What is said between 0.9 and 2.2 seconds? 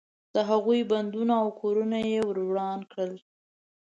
بندونه او کورونه یې